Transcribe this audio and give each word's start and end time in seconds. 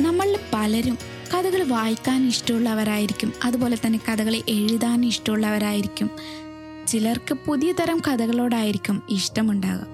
നമ്മളിൽ 0.00 0.38
പലരും 0.52 0.98
കഥകൾ 1.34 1.62
വായിക്കാൻ 1.62 2.28
ഇഷ്ടമുള്ളവരായിരിക്കും. 2.28 3.32
അതുപോലെ 3.44 3.78
തന്നെ 3.86 4.00
കഥകൾ 4.08 4.42
എഴുതാൻ 4.48 5.04
ഇഷ്ടമുള്ളവരായിരിക്കും. 5.04 6.10
ചിലർക്ക് 6.86 7.34
പുതിയ 7.34 7.72
തരം 7.72 8.02
കഥകളോടായിരിക്കും 8.08 9.02
ഇഷ്ടമുണ്ടാകുക 9.10 9.86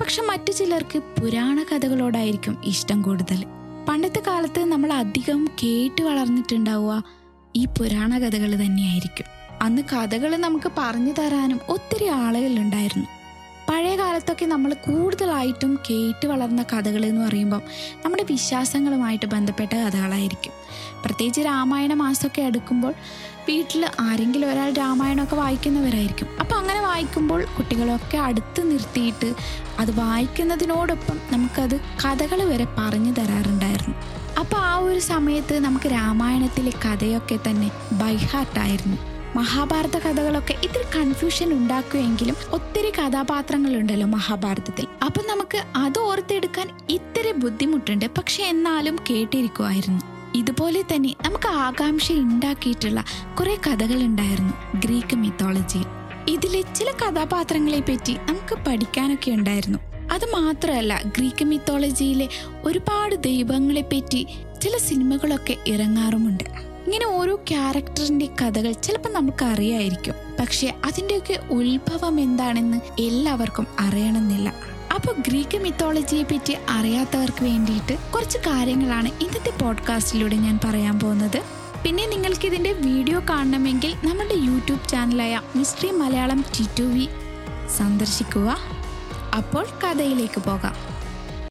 പക്ഷെ 0.00 0.22
മറ്റു 0.22 0.52
ചിലർക്ക് 0.52 0.98
പുരാണ 0.98 1.62
കഥകളോടായിരിക്കും 1.62 2.58
ഇഷ്ടം 2.64 3.02
കൂടുതൽ. 3.02 3.44
പണ്ടത്തെ 3.88 4.22
കാലത്ത് 4.26 4.64
നമ്മൾ 4.64 4.92
അധികം 4.92 5.48
കേട്ട് 5.62 6.02
വളർന്നിട്ടുണ്ടാവുക 6.02 7.02
ഈ 7.56 7.64
പുരാണ 7.64 8.18
കഥകൾ 8.18 8.54
തന്നെയായിരിക്കും. 8.54 9.33
അന്ന് 9.64 9.82
കഥകൾ 9.82 10.36
നമുക്ക് 10.36 10.70
പറഞ്ഞു 10.78 11.12
തരാനും 11.12 11.60
ഒത്തിരി 11.68 12.06
ആളുകളുണ്ടായിരുന്നു 12.06 13.06
പഴയ 13.70 13.96
കാലത്തൊക്കെ 13.96 14.46
നമ്മൾ 14.46 14.74
കൂടുതലായിട്ടും 14.74 15.78
കേട്ട് 15.90 16.26
വളർന്ന 16.26 16.62
കഥകൾ 16.62 17.06
എന്ന് 17.06 17.26
പറയുമ്പം 17.26 17.62
നമ്മുടെ 18.04 18.22
വിശ്വാസങ്ങളുമായിട്ട് 18.30 19.26
ബന്ധപ്പെട്ട 19.26 19.72
കഥകളായിരിക്കും. 19.72 20.52
പ്രത്യേകിച്ച് 21.04 21.40
രാമായണ 21.40 21.94
മാസമൊക്കെ 21.94 22.42
അടുക്കുമ്പോൾ 22.42 22.92
വീട്ടിൽ 23.48 23.86
ആരെങ്കിലും 24.00 24.50
ഒരാൾ 24.50 24.72
രാമായണമൊക്കെ 24.72 25.36
വായിക്കുന്നവരായിരിക്കും. 25.36 26.28
അപ്പം 26.40 26.56
അങ്ങനെ 26.56 26.80
വായിക്കുമ്പോൾ 26.80 27.44
കുട്ടികളൊക്കെ 27.44 28.16
അടുത്ത് 28.16 28.70
നിർത്തിയിട്ട് 28.70 29.34
അത് 29.78 30.00
വായിക്കുന്നതിനോടൊപ്പം 30.00 31.18
നമുക്കത് 31.30 31.80
കഥകൾ 31.80 32.42
വരെ 32.42 32.66
പറഞ്ഞു 32.78 33.12
തരാറുണ്ടായിരുന്നു. 33.12 33.96
അപ്പോൾ 34.38 34.56
ആ 34.56 34.76
ഒരു 34.76 34.98
സമയത്ത് 34.98 35.58
നമുക്ക് 35.58 35.86
രാമായണത്തിലെ 35.92 36.70
കഥയൊക്കെ 36.70 37.38
തന്നെ 37.50 37.70
ബൈഹാർട്ടായിരുന്നു. 37.92 39.13
മഹാഭാരത 39.36 39.96
കഥകളൊക്കെ 39.98 40.54
ഇത്തിരി 40.64 40.84
കൺഫ്യൂഷൻ 40.96 41.52
ഉണ്ടാക്കുമെങ്കിലും 41.52 42.36
ഒത്തിരി 42.52 42.90
കഥാപാത്രങ്ങളുണ്ടല്ലോ 42.90 44.06
മഹാഭാരതത്തിൽ. 44.06 44.86
അപ്പൊ 45.04 45.22
നമുക്ക് 45.22 45.62
അത് 45.76 45.98
ഓർത്തെടുക്കാൻ 45.98 46.68
ഇത്തിരി 46.90 47.32
ബുദ്ധിമുട്ടുണ്ട്. 47.32 48.06
പക്ഷെ 48.18 48.42
എന്നാലും 48.42 48.98
കേട്ടിരിക്കുമായിരുന്നു 49.10 50.02
ഇതുപോലെ 50.34 50.82
തന്നെ 50.82 51.14
നമുക്ക് 51.24 51.46
ആകാംക്ഷ 51.46 52.12
ഉണ്ടാക്കിയിട്ടുള്ള 52.12 53.04
കുറെ 53.40 53.56
കഥകൾ 53.66 53.98
ഉണ്ടായിരുന്നു 54.02 54.80
ഗ്രീക്ക് 54.80 55.16
മിത്തോളജി 55.16 55.82
ഇതിലെ 56.28 56.60
ചില 56.60 56.90
കഥാപാത്രങ്ങളെ 56.90 57.80
പറ്റി 57.80 58.12
നമുക്ക് 58.12 58.54
പഠിക്കാനൊക്കെ 58.66 59.30
ഉണ്ടായിരുന്നു. 59.30 59.78
അത് 60.12 60.24
മാത്രമല്ല 60.32 61.02
ഗ്രീക്ക് 61.02 61.44
മിത്തോളജിയിലെ 61.44 62.28
ഒരുപാട് 62.64 63.14
ദൈവങ്ങളെ 63.14 63.80
പറ്റി 63.80 64.26
ചില 64.62 64.76
സിനിമകളൊക്കെ 64.78 65.56
ഇറങ്ങാറുമുണ്ട്. 65.66 66.73
ഇങ്ങനെ 66.94 67.12
ഓരോ 67.12 67.34
ക്യാരക്ടറിന്റെ 67.36 68.26
കഥകൾ 68.26 68.72
ചിലപ്പോൾ 68.72 69.12
നമുക്ക് 69.12 69.44
അറിയായിരിക്കും 69.44 70.14
പക്ഷെ 70.40 70.74
അതിന്റെയൊക്കെ 70.84 71.40
ഉത്ഭവം 71.50 72.20
എന്താണെന്ന് 72.20 72.78
എല്ലാവർക്കും 73.02 73.66
അറിയണമെന്നില്ല. 73.80 74.52
അപ്പൊ 74.94 75.12
ഗ്രീക്ക് 75.28 75.58
മിത്തോളജിയെ 75.58 76.22
പറ്റി 76.22 76.56
അറിയാത്തവർക്ക് 76.68 77.44
വേണ്ടിയിട്ട് 77.44 77.96
കുറച്ച് 78.14 78.38
കാര്യങ്ങളാണ് 78.38 79.08
ഇന്നത്തെ 79.08 79.52
പോഡ്കാസ്റ്റിലൂടെ 79.62 80.36
ഞാൻ 80.36 80.60
പറയാൻ 80.64 81.00
പോകുന്നത്. 81.00 81.40
പിന്നെ 81.84 82.06
നിങ്ങൾക്ക് 82.06 82.46
ഇതിന്റെ 82.46 82.72
വീഡിയോ 82.72 83.20
കാണണമെങ്കിൽ 83.20 83.94
നമ്മുടെ 84.04 84.34
യൂട്യൂബ് 84.34 84.88
ചാനലായ 84.88 85.40
മിസ്റ്ററി 85.56 85.90
മലയാളം 85.90 86.44
ടി 86.58 87.08
സന്ദർശിക്കുക. 87.78 88.58
അപ്പോൾ 89.34 89.66
കഥയിലേക്ക് 89.84 90.40
പോകാം. 90.40 90.93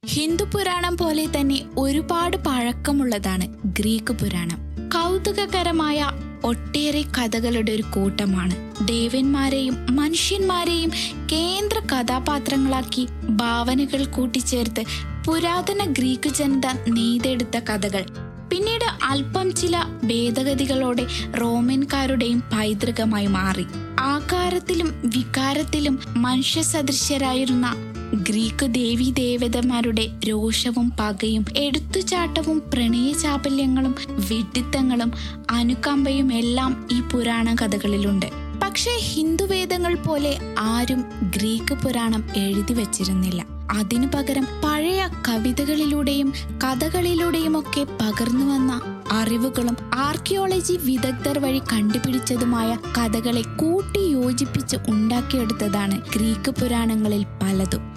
ഹിന്ദു 0.06 0.44
പുരാണം 0.44 0.98
പോലെ 0.98 1.26
തന്നെ 1.26 1.66
ഒരുപാട് 1.78 2.38
പഴക്കമുള്ളതാണ് 2.38 3.48
ഗ്രീക്ക് 3.66 4.14
പുരാണം. 4.14 4.58
കൗതുകകരമായ 4.90 6.12
ഒട്ടേറെ 6.44 7.04
കഥകളുടെ 7.18 7.72
ഒരു 7.72 7.82
കൂട്ടമാണ്. 7.82 8.56
ദേവന്മാരെയും 8.88 9.78
മനുഷ്യന്മാരെയും 9.90 10.92
കേന്ദ്ര 11.32 11.80
കഥാപാത്രങ്ങളാക്കി 11.80 13.08
ഭാവനകൾ 13.30 14.06
കൂട്ടിച്ചേർത്ത് 14.06 14.84
പുരാതന 15.26 15.86
ഗ്രീക്ക് 15.86 16.30
ജനത 16.30 16.68
നെയ്തെടുത്ത 16.88 17.60
കഥകൾ. 17.60 18.04
പിന്നീട് 18.52 18.86
അല്പം 19.04 19.56
ചില 19.56 19.84
ഭേദഗതികളോടെ 20.04 21.08
റോമൻകാരുടെയും 21.42 22.44
പൈതൃകമായി 22.54 23.28
മാറി. 23.28 23.66
ആകാരത്തിലും 24.00 25.02
വികാരത്തിലും 25.06 26.00
മനുഷ്യസദൃശ്യരായിരുന്ന 26.18 27.93
ഗ്രീക്ക് 28.14 28.66
ദേവി 28.66 29.04
ദേവതമാരുടെ 29.04 30.08
രോഷവും 30.30 30.94
പകയും 31.00 31.46
എടുത്തുചാട്ടവും 31.58 32.64
പ്രണയചാപല്യങ്ങളും 32.74 33.96
വിഡിത്തങ്ങളും 34.10 35.12
അനുകമ്പയും 35.52 36.34
എല്ലാം 36.34 36.88
ഈ 36.92 37.02
പുരാണ 37.02 37.56
കഥകളിലുണ്ട്. 37.56 38.26
പക്ഷേ 38.64 38.92
ഹിന്ദുവേദങ്ങൾ 39.00 39.96
പോലെ 39.96 40.40
ആരും 40.60 41.06
ഗ്രീക്ക് 41.38 41.74
പുരാണം 41.74 42.24
എഴുതി 42.36 42.74
വച്ചിരുന്നില്ല. 42.74 43.46
അതിനു 43.72 44.08
പകരം 44.08 44.48
പഴയ 44.64 45.10
കവിതകളിലൂടെയും 45.30 46.34
കഥകളിലൂടെയുമൊക്കെ 46.64 47.84
പകർന്നു 47.84 48.46
വന്ന 48.46 48.82
അറിവുകളും 49.12 49.78
ആർക്കിയോളജി 49.94 50.80
വിദഗ്ധർ 50.84 51.40
വഴി 51.40 51.62
കണ്ടുപിടിച്ചതുമായ 51.74 52.78
കഥകളെ 52.98 53.42
കൂട്ടി 53.42 54.00
യോജിപ്പിച്ച് 54.00 54.78
ഉണ്ടാക്കിയെടുത്തതാണ് 54.90 56.02
ഗ്രീക്ക് 56.16 56.52
പുരാണങ്ങളിൽ 56.52 57.26
പലതും. 57.42 57.93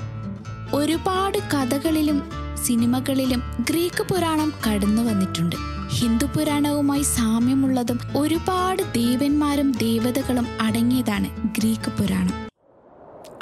ഒരുപാട് 0.76 1.38
കഥകളിലും 1.38 2.19
സിനിമകളിലും 2.64 3.42
ഗ്രീക്ക് 3.70 4.03
പുരാണം 4.03 4.53
കടന്നു 4.66 5.03
വന്നിട്ടുണ്ട്. 5.03 5.56
ഹിന്ദു 5.88 6.26
പുരാണവുമായി 6.26 7.03
സാമ്യമുള്ളതും 7.03 7.98
ഒരുപാട് 8.16 8.82
ദേവന്മാരും 8.82 9.72
ദേവതകളും 9.72 10.47
അടങ്ങിയതാണ് 10.60 11.28
ഗ്രീക്ക് 11.59 11.91
പുരാണം. 11.91 12.34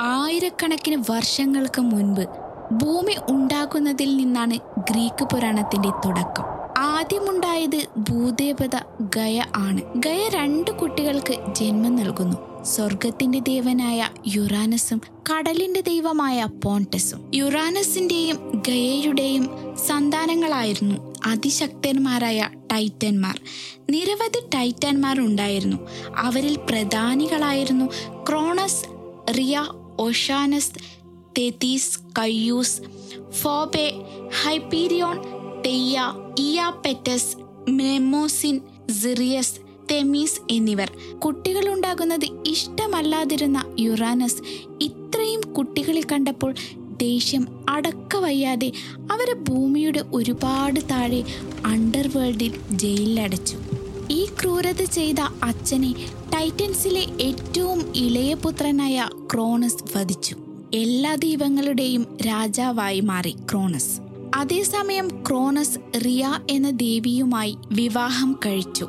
ആയിരക്കണക്കിന് 0.00 1.04
വർഷങ്ങൾക്ക് 1.10 1.82
മുൻപ് 1.82 2.24
ഭൂമി 2.72 3.16
ഉണ്ടാകുന്നതിൽ 3.30 4.16
നിന്നാണ് 4.16 4.58
ഗ്രീക്ക് 4.90 5.24
പുരാണത്തിന്റെ 5.24 5.90
തുടക്കം. 6.04 6.46
ആദ്യമുണ്ടായത് 6.78 7.80
ഭൂദേവത 7.98 8.76
ഗയ 9.16 9.38
ആണ്. 9.56 9.80
ഗയ 9.96 10.28
രണ്ട് 10.28 10.70
കുട്ടികൾക്ക് 10.70 11.34
ജന്മം 11.54 11.96
നൽകുന്നു. 11.96 12.53
സ്വർഗത്തിന്റെ 12.64 13.38
ദേവനായ 13.38 14.08
യുറാനസും 14.34 15.00
കടലിന്റെ 15.32 15.80
ദൈവമായ 15.80 16.48
പോണ്ടസും 16.64 17.30
യുറാനസിന്റെയും 17.34 18.62
ഗയയുടെയും 18.68 19.50
സന്താനങ്ങളായിരുന്നു 19.76 21.14
അതിശക്തന്മാരായ 21.26 22.48
ടൈറ്റന്മാർ. 22.72 23.40
നിരവധി 23.90 24.40
ടൈറ്റന്മാർ 24.54 25.20
ഉണ്ടായിരുന്നു. 25.20 25.76
അവരിൽ 26.16 26.56
പ്രധാനികളായിരുന്നു 26.56 27.84
Cronus 28.30 28.84
Rhea 29.38 29.66
Oceanus 29.98 30.70
Tethys 31.38 31.98
Coeus 32.18 32.80
Phoebe 33.30 34.04
Hyperion 34.42 35.16
Theia 35.66 36.12
Iapetus 36.38 37.36
Mnemosyne 37.70 38.60
Sirius 39.02 39.63
Themis 39.94 40.40
എന്നിവർ 40.50 40.90
കുട്ടികളുണ്ടാകുന്നത് 41.24 42.28
ഇഷ്ടമല്ലാതിരുന്ന 42.46 43.64
യുറാനസ് 43.78 44.36
ഇത്രയും 44.80 45.52
കുട്ടികളെ 45.52 46.02
കണ്ടപ്പോൾ 46.12 46.54
ദേഷ്യം 46.96 47.66
അടക്കവയ്യാതെ 47.68 48.72
അവരെ 49.12 49.34
ഭൂമിയുടെ 49.34 50.04
ഒരുപാട് 50.12 50.80
താഴെ 50.90 51.24
അണ്ടർവേൾഡിൽ 51.66 52.60
ജയിലിലടച്ചു. 52.70 53.58
ഈ 54.10 54.24
ക്രൂരത 54.24 54.82
ചെയ്ത 54.82 55.20
അച്ഛനെ 55.42 55.94
ടൈറ്റൻസിലെ 56.34 57.06
ഏറ്റവും 57.20 57.92
ഇളയ 57.96 58.34
പുത്രനായ 58.34 59.08
ക്രോണസ് 59.32 59.98
വധിച്ചു. 59.98 60.36
എല്ലാ 60.74 61.14
ദൈവങ്ങളുടെയും 61.14 62.18
രാജാവായി 62.26 63.00
മാറി 63.00 63.34
ക്രോണസ്. 63.50 64.00
അതേസമയം 64.34 65.08
ക്രോണസ് 65.28 65.78
റിയ 66.04 66.38
എന്ന 66.50 66.70
ദേവിയുമായി 66.70 67.56
വിവാഹം 67.72 68.38
കഴിച്ചു. 68.46 68.88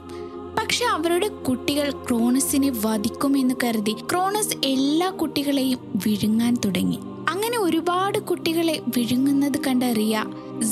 പക്ഷെ 0.58 0.86
അവരുടെ 0.86 1.28
കുട്ടികൾ 1.28 1.92
ക്രോണസിനെ 1.92 2.72
വധിക്കുമെന്ന് 2.86 3.56
കരുതി 3.64 3.96
ക്രോണസ് 4.12 4.58
എല്ലാ 4.64 5.10
കുട്ടികളെയും 5.10 5.80
വിഴുങ്ങാൻ 6.06 6.58
തുടങ്ങി. 6.66 7.00
അങ്ങനെ 7.30 7.60
ഒരുപാട് 7.60 8.20
കുട്ടികളെ 8.20 8.82
വിഴുങ്ങുന്നത് 8.98 9.58
കണ്ട 9.68 9.84
റിയ 9.84 10.24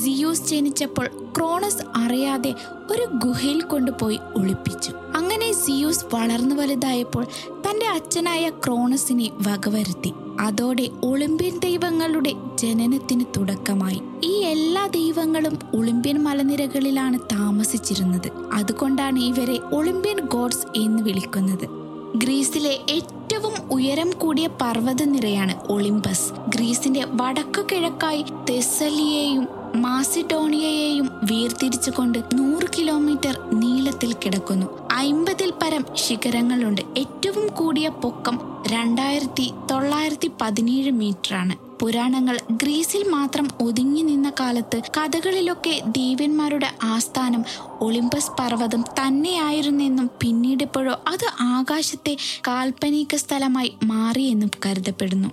സിയൂസ് 0.03 0.47
ജനിച്ചപ്പോൾ 0.47 1.07
ക്രോണസ് 1.37 1.83
അറിയാതെ 1.95 2.53
ഒരു 2.91 3.05
ഗുഹയിൽ 3.25 3.61
കൊണ്ടുപോയി 3.61 4.19
ഒളിപ്പിച്ചു. 4.35 4.91
അങ്ങനെ 5.15 5.53
സിയൂസ് 5.53 6.05
വളർന്നു 6.13 6.55
വലുതായപ്പോൾ 6.55 7.27
തന്റെ 7.73 7.87
അച്ഛനായ 7.87 8.49
ക്രോണസിനെ 8.49 9.29
വകവരുത്തി. 9.47 10.13
അതോടെ 10.39 10.87
ഒളിമ്പ്യൻ 11.03 11.59
ദൈവങ്ങളുടെ 11.59 12.33
ജനനത്തിന് 12.59 13.25
തുടക്കമായി. 13.37 14.01
ഈ 14.23 14.31
എല്ലാ 14.31 14.87
ദൈവങ്ങളും 14.87 15.59
ഒളിമ്പ്യൻ 15.75 16.23
മലനിരകളിലാണ് 16.23 17.19
താമസിച്ചിരുന്നത്. 17.19 18.31
അതുകൊണ്ടാണ് 18.53 19.19
ഇവരെ 19.19 19.59
ഒളിമ്പ്യൻ 19.73 20.19
ഗോഡ്സ് 20.19 20.77
എന്ന് 20.77 21.03
വിളിക്കുന്നത്. 21.03 21.67
ഗ്രീസിലെ 22.15 22.79
ഏറ്റവും 22.89 23.53
ഉയരം 23.71 24.11
കൂടിയ 24.11 24.47
പർവത 24.47 25.03
നിരയാണ് 25.03 25.71
ഒളിമ്പസ്. 25.71 26.31
ഗ്രീസിന്റെ 26.49 27.05
വടക്കു 27.09 27.61
കിഴക്കായി 27.61 28.25
തെസലിയെയും 28.49 29.62
മാസിഡോണിയയെയും 29.75 31.05
വേർതിരിച്ചുകൊണ്ട് 31.05 32.19
നൂറ് 32.33 32.67
കിലോമീറ്റർ 32.77 33.39
നീളത്തിൽ 33.53 34.13
കിടക്കുന്നു. 34.13 34.67
അയിമ്പതിൽ 34.91 35.53
പരം 35.61 35.85
ശിഖരങ്ങളുണ്ട്. 35.95 36.81
ഏറ്റവും 36.97 37.47
കൂടിയ 37.47 37.89
പൊക്കം 37.89 38.39
രണ്ടായിരത്തി 38.67 39.51
തൊള്ളായിരത്തി 39.71 40.31
പതിനേഴ് 40.41 40.91
മീറ്ററാണ്. 40.91 41.55
പുരാണങ്ങൾ 41.81 42.37
ഗ്രീസിൽ 42.51 43.09
മാത്രം 43.09 43.47
ഒതുങ്ങി 43.61 44.01
നിന്ന 44.01 44.31
കാലത്ത് 44.39 44.81
കഥകളിലൊക്കെ 44.97 45.81
ദേവന്മാരുടെ 45.87 46.69
ആസ്ഥാനം 46.83 47.45
ഒളിമ്പസ് 47.81 48.31
പർവതം 48.39 48.81
തന്നെയായിരുന്നെന്നും 48.81 50.09
പിന്നീടിപ്പോഴോ 50.21 50.91
അത് 51.07 51.27
ആകാശത്തെ 51.41 52.17
കാൽപ്പനിക 52.47 53.15
സ്ഥലമായി 53.15 53.73
മാറിയെന്നും 53.83 54.51
കരുതപ്പെടുന്നു. 54.65 55.29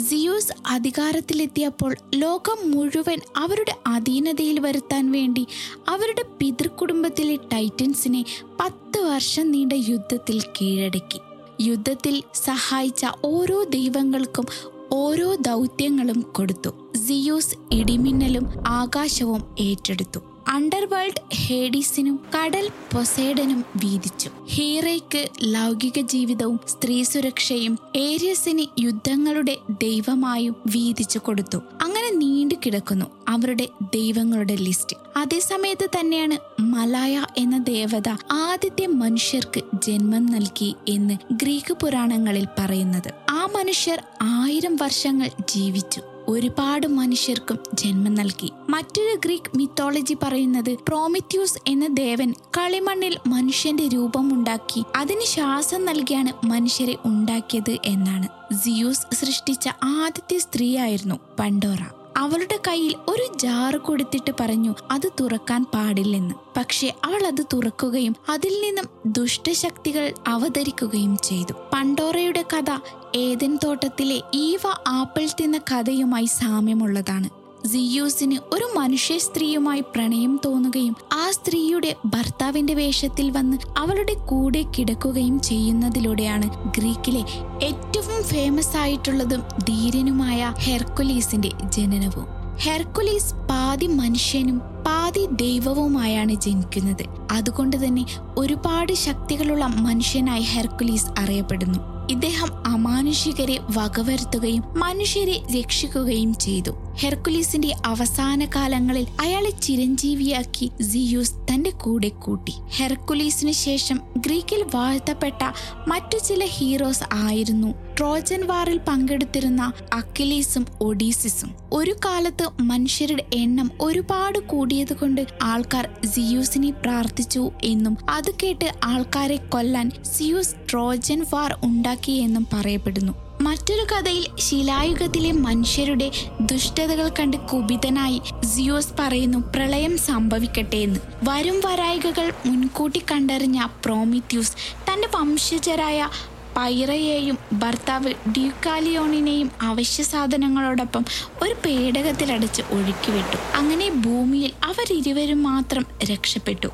സിയൂസ് 0.00 0.52
അധികാരത്തിലെത്തിയപ്പോൾ 0.66 1.96
ലോകം 2.14 2.70
മുഴുവൻ 2.70 3.20
അവരുടെ 3.36 3.74
അധീനതയിൽ 3.86 4.60
വരുത്താൻ 4.60 5.12
വേണ്ടി 5.12 5.46
അവരുടെ 5.88 6.24
പിതൃകുടുംബത്തിലെ 6.38 7.36
ടൈറ്റൻസിനെ 7.36 8.24
പത്ത് 8.60 9.00
വർഷം 9.00 9.50
നീണ്ട 9.50 9.72
യുദ്ധത്തിൽ 9.72 10.40
കീഴടക്കി. 10.40 11.20
യുദ്ധത്തിൽ 11.60 12.22
സഹായിച്ച 12.34 13.06
ഓരോ 13.24 13.64
ദൈവങ്ങൾക്കും 13.64 14.44
ഓരോ 14.92 15.34
ദൗത്യങ്ങളും 15.34 16.20
കൊടുത്തു. 16.20 16.70
സിയൂസ് 17.06 17.56
ഇടിമിന്നലും 17.72 18.46
ആകാശവും 18.66 19.56
ഏറ്റെടുത്തു. 19.58 20.35
അണ്ടർവേൾഡ് 20.48 21.34
ഹേഡീസിനും 21.34 22.20
കടൽ 22.36 22.70
പൊസൈഡനും 22.94 23.64
വീതിച്ചു. 23.76 24.30
ഹീറയ്ക്ക് 24.46 25.28
ലൗകിക 25.42 26.00
ജീവിതവും 26.00 26.60
സ്ത്രീ 26.68 27.02
സുരക്ഷയും 27.02 27.78
ഏരിയസിന് 27.96 28.66
യുദ്ധങ്ങളുടെ 28.80 29.56
ദൈവമായും 29.70 30.56
വീതിച്ചു 30.66 31.18
കൊടുത്തു. 31.18 31.58
അങ്ങനെ 31.82 32.10
നീണ്ടു 32.10 32.54
കിടക്കുന്നു 32.54 33.06
അവരുടെ 33.28 33.68
ദൈവങ്ങളുടെ 33.94 34.56
ലിസ്റ്റ്. 34.56 34.96
അതേസമയത്ത് 35.16 35.90
തന്നെയാണ് 36.00 36.38
മലായ 36.60 37.26
എന്ന 37.36 37.58
ദേവത 37.58 38.08
ആദ്യത്തെ 38.32 38.86
മനുഷ്യർക്ക് 38.86 39.62
ജന്മം 39.82 40.26
നൽകി 40.26 40.74
എന്ന് 40.88 41.14
ഗ്രീക്ക് 41.32 41.74
പുരാണങ്ങളിൽ 41.74 42.46
പറയുന്നത്. 42.58 43.12
ആ 43.30 43.46
മനുഷ്യർ 43.46 44.02
ആയിരം 44.22 44.76
വർഷങ്ങൾ 44.76 45.28
ജീവിച്ചു. 45.40 46.02
ഒരുപാട് 46.28 46.86
മനുഷ്യർക്കും 46.86 47.58
ജന്മം 47.74 48.14
നൽകി. 48.14 48.52
മറ്റൊരു 48.68 49.18
ഗ്രീക്ക് 49.24 49.56
മിത്തോളജി 49.56 50.16
പറയുന്നത് 50.22 50.78
പ്രോമിത്യൂസ് 50.88 51.58
എന്ന 51.66 51.86
ദേവൻ 51.86 52.32
കളിമണ്ണിൽ 52.32 53.16
മനുഷ്യന്റെ 53.26 53.88
രൂപമുണ്ടാക്കി 53.88 54.82
അതിന് 54.96 55.26
ശ്വാസം 55.26 55.84
നൽകിയാണ് 55.84 56.46
മനുഷ്യരെ 56.46 56.96
ഉണ്ടാക്കിയത് 57.04 57.78
എന്നാണ്. 57.84 58.28
സിയൂസ് 58.54 59.14
സൃഷ്ടിച്ച 59.14 59.68
ആദ്യത്തെ 59.84 60.38
സ്ത്രീയായിരുന്നു 60.38 61.18
പണ്ടോറ 61.40 61.82
അവളുടെ 62.16 62.58
കയ്യിൽ 62.68 62.94
ഒരു 63.08 63.38
ജാറ് 63.38 63.78
കൊടുത്തിട്ട് 63.78 64.30
പറഞ്ഞു 64.40 64.74
അത് 64.90 65.12
തുറക്കാൻ 65.20 65.66
പാടില്ലെന്ന്. 65.74 66.34
പക്ഷെ 66.56 66.94
അവൾ 67.04 67.26
അത് 67.26 67.44
തുറക്കുകയും 67.52 68.16
അതിൽ 68.28 68.60
നിന്നും 68.62 68.88
ദുഷ്ടശക്തികൾ 69.06 70.12
അവതരിക്കുകയും 70.26 71.18
ചെയ്തു. 71.18 71.52
പണ്ടോറയുടെ 71.74 72.44
കഥ 72.56 72.78
ഏതൻ 73.14 73.58
തോട്ടത്തിലെ 73.64 74.22
ഈവ 74.34 74.60
ആപ്പിൾ 74.88 75.26
തിന്ന 75.40 75.58
കഥയുമായി 75.58 76.24
സാമ്യമുള്ളതാണ്. 76.24 77.35
സിയൂസിന് 77.64 78.54
ഒരു 78.54 78.78
മനുഷ്യ 78.78 79.18
സ്ത്രീയുമായി 79.18 79.80
പ്രണയം 79.80 80.40
തോന്നുകയും 80.44 80.96
ആ 81.12 81.30
സ്ത്രീയുടെ 81.30 81.96
ഭർത്താവിന്റെ 82.06 82.74
വേഷത്തിൽ 82.74 83.30
വന്ന് 83.30 83.56
അവളുടെ 83.78 84.14
കൂടെ 84.14 84.64
കിടക്കുകയും 84.78 85.40
ചെയ്യുന്നതിലൂടെയാണ് 85.40 86.72
ഗ്രീക്കിലെ 86.78 87.24
ഏറ്റവും 87.62 88.24
ഫേമസ് 88.24 88.76
ആയിട്ടുള്ളതും 88.76 89.40
ധീരനുമായ 89.40 90.54
ഹെർക്കുലീസിന്റെ 90.58 91.50
ജനനവും. 91.72 92.26
ഹെർക്കുലീസ് 92.60 93.34
പാതി 93.34 93.86
മനുഷ്യനും 93.86 94.58
പാതി 94.58 95.26
ദൈവവുമായാണ് 95.26 96.34
ജനിക്കുന്നത്. 96.34 97.04
അതുകൊണ്ട് 97.30 97.86
തന്നെ 97.86 98.06
ഒരുപാട് 98.38 98.92
ശക്തികളുള്ള 98.92 99.66
മനുഷ്യനായി 99.66 100.42
ഹെർക്കുലീസ് 100.42 101.06
അറിയപ്പെടുന്നു. 101.18 101.78
ഇദ്ദേഹം 102.10 102.66
അമാനുഷികരെ 102.66 103.58
വകവരുത്തുകയും 103.76 104.64
മനുഷ്യരെ 104.76 105.42
രക്ഷിക്കുകയും 105.58 106.34
ചെയ്തു. 106.34 106.85
ഹെർക്കുലീസിന്റെ 106.98 107.74
അവസാന 107.86 108.44
കാലങ്ങളിൽ 108.44 109.06
അയാളെ 109.20 109.50
ചിരഞ്ജീവിയാക്കി 109.50 110.70
സിയൂസ് 110.82 111.34
തന്റെ 111.34 111.70
കൂടെ 111.70 112.08
കൂട്ടി. 112.08 112.52
ഹെർക്കുലീസിന് 112.70 113.52
ശേഷം 113.52 114.00
ഗ്രീക്കിൽ 114.18 114.64
വാഴ്ത്തപ്പെട്ട 114.74 115.52
മറ്റു 115.88 116.18
ചില 116.18 116.44
ഹീറോസ് 116.44 117.02
ആയിരുന്നു. 117.12 117.74
ട്രോജൻ 117.98 118.46
വാറിൽ 118.46 118.80
പങ്കെടുത്തിരുന്ന 118.88 119.72
അക്കിലീസും 119.92 120.66
ഒഡീസിസും. 120.80 121.54
ഒരു 121.72 121.94
കാലത്ത് 122.04 122.48
മനുഷ്യരുടെ 122.60 123.26
എണ്ണം 123.34 123.70
ഒരുപാട് 123.80 124.38
കൂടിയത് 124.38 124.92
കൊണ്ട് 124.92 125.26
ആൾക്കാർ 125.42 125.88
സിയൂസിനെ 126.06 126.70
പ്രാർത്ഥിച്ചു 126.70 127.50
എന്നും 127.62 127.96
അത് 128.10 128.30
കേട്ട് 128.42 128.72
ആൾക്കാരെ 128.84 129.36
കൊല്ലാൻ 129.36 129.90
സിയൂസ് 130.04 130.54
ട്രോജൻ 130.70 131.26
വാർ 131.34 131.56
ഉണ്ടാക്കി 131.64 132.12
എന്നും 132.12 132.46
പറയപ്പെടുന്നു. 132.52 133.25
മറ്റൊരു 133.40 133.86
കഥയിൽ 133.94 134.26
ശിലായുഗത്തിലെ 134.38 135.32
മനുഷ്യരുടെ 135.32 136.10
ദുഷ്ടതകൾ 136.40 137.08
കണ്ട് 137.08 137.36
കുപിതനായി 137.36 138.22
സിയോസ് 138.44 138.88
പറയുന്നു 138.98 139.38
പ്രളയം 139.38 139.98
സംഭവിക്കട്ടെ 139.98 140.76
എന്ന്. 140.76 141.00
വരും 141.28 141.60
വരായികകൾ 141.64 142.32
മുൻകൂട്ടി 142.46 143.02
കണ്ടറിഞ്ഞ 143.12 143.66
പ്രോമിത്യൂസ് 143.84 144.52
തന്റെ 144.90 145.08
വംശജരായ 145.14 146.08
പൈറയെയും 146.56 147.38
ഭർത്താവ് 147.52 148.14
ഡ്യൂക്കാലിയോണിനെയും 148.28 149.50
അവശ്യ 149.62 150.02
സാധനങ്ങളോടൊപ്പം 150.02 151.04
ഒരു 151.42 151.54
പേടകത്തിലടച്ച് 151.64 152.62
ഒഴുക്കിവിട്ടു. 152.62 153.56
അങ്ങനെ 153.56 153.90
ഭൂമിയിൽ 153.90 154.52
അവരിരുവരും 154.64 155.42
മാത്രം 155.42 155.86
രക്ഷപ്പെട്ടു. 156.12 156.68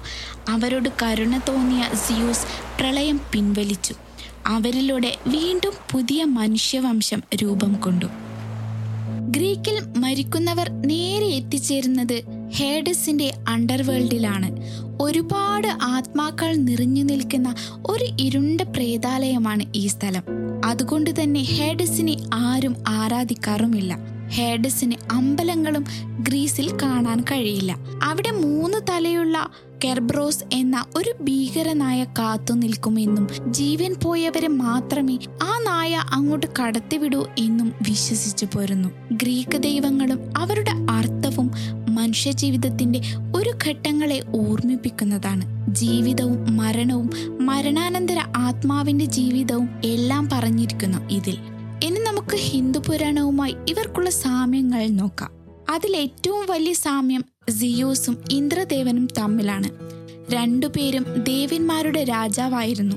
അവരോട് 0.48 0.88
കരുണ 1.02 1.40
തോന്നിയ 1.48 1.88
സിയോസ് 1.94 2.46
പ്രളയം 2.80 3.20
പിൻവലിച്ചു. 3.32 3.94
അവരിലൂടെ 4.46 5.16
വീണ്ടും 5.26 5.72
പുതിയ 5.92 6.24
മനുഷ്യവംശം 6.24 7.22
രൂപം 7.42 7.74
കൊണ്ടു. 7.74 8.06
ഗ്രീക്കിൽ 9.30 9.80
മരിക്കുന്നവർ 9.96 10.70
നേരെ 10.70 11.26
എത്തിച്ചേരുന്നത് 11.26 12.22
ഹേഡസിന്റെ 12.56 13.34
അണ്ടർവേൾഡിലാണ്. 13.48 14.56
ഒരുപാട് 15.02 15.68
ആത്മാക്കൾ 15.82 16.54
നിറഞ്ഞു 16.54 17.02
നിൽക്കുന്ന 17.02 17.54
ഒരു 17.86 18.04
ഇരുണ്ട 18.20 18.60
പ്രേതാലയമാണ് 18.60 19.64
ഈ 19.76 19.86
സ്ഥലം. 19.86 20.22
അതുകൊണ്ട് 20.64 21.22
തന്നെ 21.22 21.40
ഹേഡസിനെ 21.40 22.16
ആരും 22.34 22.76
ആരാധിക്കാറുമില്ല. 22.88 23.98
ഹേഡസിന് 24.28 24.94
അമ്പലങ്ങളും 25.12 25.84
ഗ്രീസിൽ 26.28 26.78
കാണാൻ 26.82 27.20
കഴിയില്ല. 27.20 27.76
അവിടെ 28.02 28.30
മൂന്ന് 28.30 28.78
തലയുള്ള 28.90 29.50
കെർബ്രോസ് 29.84 30.44
എന്ന 30.52 30.84
ഒരു 30.96 31.14
ഭീകര 31.20 31.72
നായ 31.72 32.04
കാത്തു 32.04 32.54
നിൽക്കുമെന്നും 32.54 33.28
ജീവൻ 33.50 33.94
പോയവരെ 34.04 34.48
മാത്രമേ 34.48 35.18
ആ 35.42 35.58
നായ 35.64 36.04
അങ്ങോട്ട് 36.10 36.46
കടത്തിവിടൂ 36.60 37.26
എന്നും 37.38 37.68
വിശ്വസിച്ചു 37.68 38.46
പോരുന്നു. 38.54 38.88
ഗ്രീക്ക് 39.12 39.58
ദൈവങ്ങളും 39.58 40.32
അവരുടെ 40.36 40.72
അർത്ഥവും 40.90 41.50
മനുഷ്യജീവിതത്തിന്റെ 41.88 43.00
ഒരു 43.36 43.52
ഘട്ടങ്ങളെ 43.64 44.22
ഓർമ്മിപ്പിക്കുന്നതാണ്. 44.36 45.74
ജീവിതവും 45.74 46.56
മരണവും 46.56 47.10
മരണാനന്തര 47.46 48.18
ആത്മാവിന്റെ 48.36 49.04
ജീവിതവും 49.04 49.68
എല്ലാം 49.84 50.28
പറഞ്ഞിരിക്കുന്നു 50.32 50.98
ഇതിൽ. 51.10 51.36
ഇനി 51.84 51.98
നമുക്ക് 51.98 52.36
ഹിന്ദു 52.36 52.78
പുരാണവുമായി 52.78 53.56
ഇവർക്കുള്ള 53.68 54.10
സാമ്യങ്ങൾ 54.10 54.88
നോക്കാം. 54.88 55.41
അതിൽ 55.72 55.96
ഏറ്റവും 55.96 56.46
വലിയ 56.50 56.72
സാമ്യം 56.72 57.24
സിയൂസും 57.50 58.24
ഇന്ദ്രദേവനും 58.30 59.08
തമ്മിലാണ്. 59.18 59.68
രണ്ടുപേരും 60.32 61.06
ദേവന്മാരുടെ 61.22 62.04
രാജാവായിരുന്നു. 62.04 62.96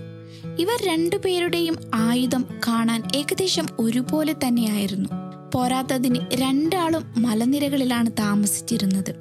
ഇവർ 0.59 0.85
രണ്ടുപേരുടെയും 0.87 1.77
ആയുധം 1.93 2.45
കാണാൻ 2.67 3.03
ഏകദേശം 3.15 3.65
ഒരുപോലെ 3.79 4.33
തന്നെയായിരുന്നു. 4.33 5.09
പോരാത്തതിന് 5.53 6.15
രണ്ടാളും 6.33 7.03
മലനിരകളിലാണ് 7.17 8.11
താമസിച്ചിരുന്നത്. 8.11 9.15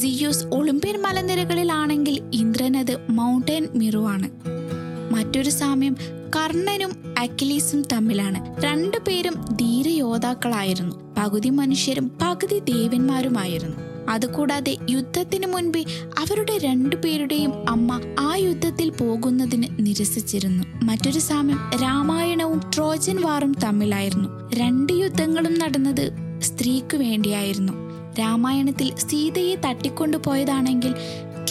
സിയൂസ് 0.00 0.44
ഒളിമ്പ്യൻ 0.44 1.02
മലനിരകളിലാണെങ്കിൽ 1.02 2.22
ഇന്ദ്രനത് 2.32 3.10
മൗണ്ടൻ 3.10 3.68
മിറുവാണ്. 3.74 4.30
മറ്റൊരു 5.14 5.50
സാമ്യം 5.50 5.96
കർണനും 6.36 7.14
അക്കിലീസും 7.18 7.82
തമ്മിലാണ്. 7.92 8.64
രണ്ടു 8.64 8.80
രണ്ടുപേരും 8.80 9.34
ധീരയോദ്ധാക്കളായിരുന്നു. 9.60 11.14
പകുതി 11.18 11.48
മനുഷ്യരും 11.48 12.10
പകുതി 12.22 12.58
ദേവന്മാരുമായിരുന്നു. 12.58 13.76
അതുകൂടാതെ 14.08 14.76
യുദ്ധത്തിനു 14.90 15.46
മുൻപേ 15.46 15.84
അവരുടെ 16.18 16.58
രണ്ടുപേരുടെയും 16.58 17.70
അമ്മ 17.70 18.00
ആ 18.18 18.34
യുദ്ധത്തിൽ 18.36 18.90
പോകുന്നതിന് 18.90 19.66
നിരസിച്ചിരുന്നു. 19.80 20.64
മറ്റൊരു 20.82 21.18
സാമ്യം 21.18 21.70
രാമായണവും 21.82 22.60
ട്രോജൻ 22.74 23.20
വാറും 23.20 23.54
തമ്മിലായിരുന്നു. 23.64 24.50
രണ്ട് 24.54 24.92
യുദ്ധങ്ങളും 24.92 25.58
നടന്നത് 25.58 26.12
സ്ത്രീക്ക് 26.42 26.96
വേണ്ടിയായിരുന്നു. 26.96 27.72
രാമായണത്തിൽ 28.20 28.96
സീതയെ 28.96 29.54
തട്ടിക്കൊണ്ടുപോയതാണെങ്കിൽ 29.54 30.94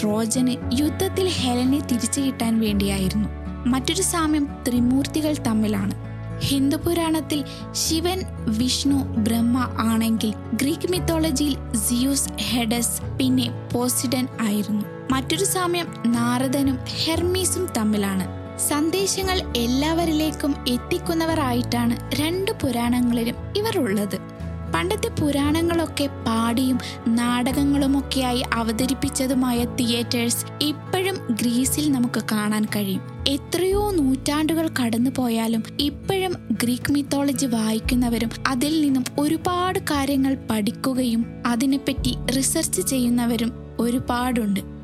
ട്രോജന് 0.01 0.79
യുദ്ധത്തിൽ 0.79 1.27
ഹെലനെ 1.27 1.79
തിരിച്ചു 1.79 2.21
കിട്ടാൻ 2.21 2.59
വേണ്ടിയായിരുന്നു. 2.59 3.38
മറ്റൊരു 3.67 4.01
സാമ്യം 4.01 4.47
ത്രിമൂർത്തികൾ 4.67 5.35
തമ്മിലാണ്. 5.47 6.09
ഹിന്ദു 6.39 6.77
പുരാണത്തിൽ 6.77 7.43
ശിവൻ 7.71 8.21
വിഷ്ണു 8.45 9.03
ബ്രഹ്മ 9.03 9.57
ആണെങ്കിൽ 9.79 10.33
ഗ്രീക്ക് 10.53 10.91
മിത്തോളജിയിൽ 10.91 11.75
സിയൂസ് 11.75 12.29
ഹെഡസ് 12.41 13.01
പിന്നെ 13.19 13.49
പോസിഡൻ 13.73 14.27
ആയിരുന്നു. 14.41 14.85
മറ്റൊരു 15.11 15.43
സാമ്യം 15.43 15.87
നാരദനും 16.05 16.79
ഹെർമീസും 17.05 17.67
തമ്മിലാണ്. 17.77 18.27
സന്ദേശങ്ങൾ 18.59 19.53
എല്ലാവരിലേക്കും 19.57 20.55
എത്തിക്കുന്നവരായിട്ടാണ് 20.69 22.21
രണ്ട് 22.21 22.51
പുരാണങ്ങളിലും 22.51 23.35
ഇവർ 23.57 23.77
ഉള്ളത്. 23.77 24.39
പണ്ടത്തെ 24.75 25.09
പുരാണങ്ങളൊക്കെ 25.09 26.09
പാടിയും 26.27 26.79
നാടകങ്ങളുമൊക്കെയായി 27.07 28.43
അവതരിപ്പിച്ചതുമായ 28.53 29.65
തിയേറ്റേഴ്സ് 29.65 30.45
ഇപ്പോഴും 30.61 31.08
ഗ്രീസിൽ 31.31 31.91
നമുക്ക് 31.91 32.21
കാണാൻ 32.31 32.65
കഴിയും. 32.65 33.01
എത്രയോ 33.27 33.91
നൂറ്റാണ്ടുകൾ 33.91 34.69
കടന്നു 34.81 35.09
പോയാലും 35.15 35.63
ഇപ്പോഴും 35.79 36.33
ഗ്രീക്ക് 36.63 36.91
മിത്തോളജി 36.91 37.45
വായിക്കുന്നവരും 37.45 38.29
അതിൽ 38.48 38.81
നിന്നും 38.81 39.03
ഒരുപാട് 39.19 39.79
കാര്യങ്ങൾ 39.79 40.38
പഠിക്കുകയും 40.50 41.25
അതിനെപ്പറ്റി 41.45 42.15
റിസർച്ച് 42.38 42.81
ചെയ്യുന്നവരും 42.81 43.51
ഒരുപാടുണ്ട്. 43.79 44.78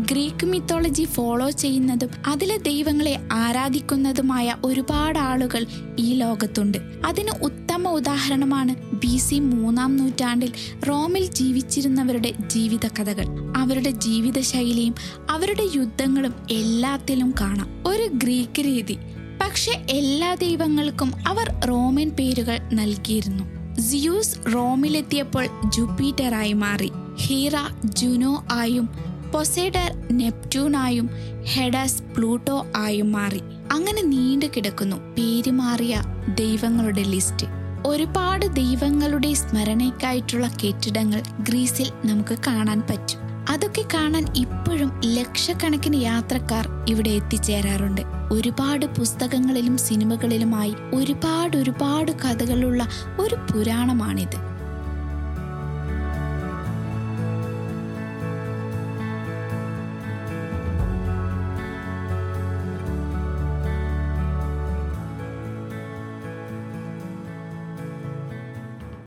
ഗ്രീക്ക് 0.00 0.46
മിത്തോളജി 0.46 1.04
ഫോളോ 1.04 1.50
ചെയ്യുന്നതും 1.50 2.08
അതിലെ 2.26 2.56
ദൈവങ്ങളെ 2.56 3.20
ആരാധിക്കുന്നതുമായ 3.32 4.56
ഒരുപാട് 4.64 5.18
ആളുകൾ 5.18 5.66
ഈ 5.98 6.14
ലോകത്തുണ്ട്. 6.14 6.78
അതിന് 7.06 7.30
ഉത്തമ 7.42 7.88
ഉദാഹരണമാണ് 7.88 8.74
ബി 8.96 9.16
സി 9.16 9.34
മൂന്നാം 9.34 9.96
നൂറ്റാണ്ടിൽ 9.96 10.52
റോമിൽ 10.88 11.26
ജീവിച്ചിരുന്നവരുടെ 11.26 12.32
ജീവിത 12.46 12.86
കഥകൾ 12.86 13.26
അവരുടെ 13.56 13.90
ജീവിത 13.90 14.40
ശൈലിയും 14.40 14.94
അവരുടെ 15.30 15.62
യുദ്ധങ്ങളും 15.74 16.34
എല്ലാത്തിലും 16.50 17.34
കാണാം. 17.40 17.82
ഒരു 17.86 18.10
ഗ്രീക്ക് 18.14 18.64
രീതി. 18.64 18.98
പക്ഷെ 19.40 19.86
എല്ലാ 19.90 20.34
ദൈവങ്ങൾക്കും 20.34 21.12
അവർ 21.28 21.66
റോമൻ 21.68 22.10
പേരുകൾ 22.10 22.58
നൽകിയിരുന്നു. 22.72 23.44
സിയൂസ് 23.80 24.54
റോമിലെത്തിയപ്പോൾ 24.54 25.46
ജൂപ്പിറ്ററായി 25.76 26.52
മാറി. 26.52 26.92
ഹീറ 27.20 27.52
ജുനോ 27.84 28.44
ആയും 28.52 28.88
പൊസൈഡർ 29.36 30.08
നെപ്റ്റ്യൂണായും 30.10 31.10
ഹെഡസ് 31.44 32.02
പ്ലൂട്ടോ 32.02 32.66
ആയും 32.76 33.12
മാറി. 33.12 33.40
അങ്ങനെ 33.72 34.02
നീണ്ടു 34.02 34.46
കിടക്കുന്നു 34.46 34.96
പേരുമാറിയ 34.96 36.02
ദൈവങ്ങളുടെ 36.34 37.02
ലിസ്റ്റ്. 37.02 37.46
ഒരുപാട് 37.86 38.46
ദൈവങ്ങളുടെ 38.46 39.34
സ്മരണയ്ക്കായിട്ടുള്ള 39.34 40.50
കെട്ടിടങ്ങൾ 40.64 41.22
ഗ്രീസിൽ 41.40 41.92
നമുക്ക് 42.06 42.38
കാണാൻ 42.46 42.82
പറ്റും. 42.90 43.18
അതൊക്കെ 43.48 43.84
കാണാൻ 43.94 44.26
ഇപ്പോഴും 44.36 45.00
ലക്ഷക്കണക്കിന് 45.06 46.02
യാത്രക്കാർ 46.02 46.68
ഇവിടെ 46.88 47.10
എത്തിച്ചേരാറുണ്ട്. 47.10 48.00
ഒരുപാട് 48.32 48.86
പുസ്തകങ്ങളിലും 48.86 49.78
സിനിമകളിലുമായി 49.78 50.74
ഒരുപാട് 50.94 51.56
ഒരുപാട് 51.56 52.12
കഥകളുള്ള 52.12 52.88
ഒരു 53.20 53.34
പുരാണമാണിത്. 53.34 54.55